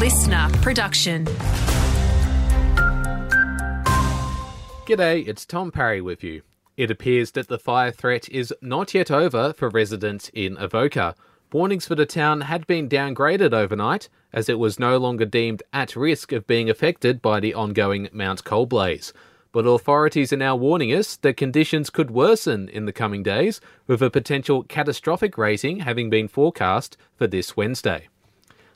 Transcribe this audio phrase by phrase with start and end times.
[0.00, 1.26] LiSTNR production.
[4.86, 6.40] G'day, it's Tom Parry with you.
[6.78, 11.14] It appears that the fire threat is not yet over for residents in Avoca.
[11.52, 15.94] Warnings for the town had been downgraded overnight as it was no longer deemed at
[15.94, 19.12] risk of being affected by the ongoing Mount Cole blaze.
[19.52, 24.00] But authorities are now warning us that conditions could worsen in the coming days, with
[24.00, 28.08] a potential catastrophic rating having been forecast for this Wednesday.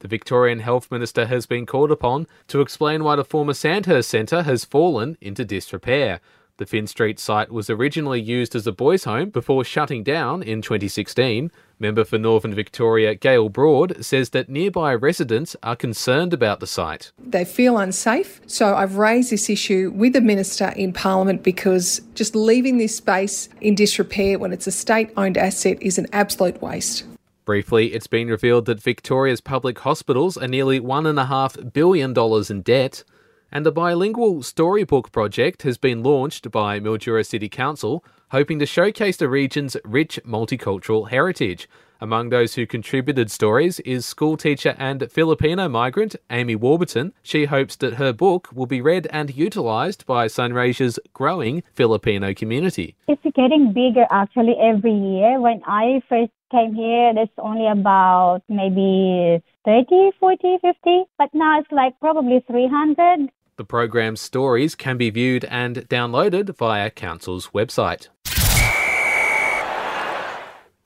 [0.00, 4.44] The Victorian Health Minister has been called upon to explain why the former Sandhurst Centre
[4.44, 6.20] has fallen into disrepair.
[6.58, 10.60] The Finn Street site was originally used as a boys' home before shutting down in
[10.60, 11.52] 2016.
[11.78, 17.12] Member for Northern Victoria, Gaelle Broad, says that nearby residents are concerned about the site.
[17.18, 22.34] They feel unsafe, so I've raised this issue with the Minister in Parliament because just
[22.34, 27.04] leaving this space in disrepair when it's a state owned asset is an absolute waste.
[27.48, 32.14] Briefly, it's been revealed that Victoria's public hospitals are nearly $1.5 billion
[32.50, 33.04] in debt
[33.50, 39.16] and a bilingual storybook project has been launched by Mildura City Council, hoping to showcase
[39.16, 41.70] the region's rich multicultural heritage.
[42.00, 47.12] Among those who contributed stories is schoolteacher and Filipino migrant Amy Warburton.
[47.24, 52.94] She hopes that her book will be read and utilised by Sunraysia's growing Filipino community.
[53.08, 55.40] It's getting bigger actually every year.
[55.40, 61.72] When I first came here, there's only about maybe 30, 40, 50, but now it's
[61.72, 63.28] like probably 300.
[63.56, 68.06] The program's stories can be viewed and downloaded via Council's website.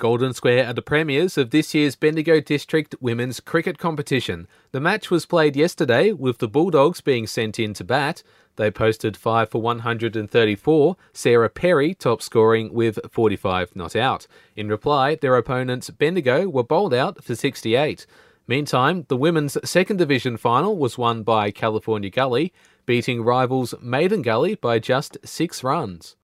[0.02, 4.48] Golden Square are the premiers of this year's Bendigo District Women's Cricket Competition.
[4.72, 8.24] The match was played yesterday with the Bulldogs being sent in to bat.
[8.56, 14.26] They posted 5 for 134, Sarah Perry top scoring with 45 not out.
[14.56, 18.04] In reply, their opponents Bendigo were bowled out for 68.
[18.48, 22.52] Meantime, the women's second division final was won by California Gully,
[22.86, 26.16] beating rivals Maiden Gully by just six runs.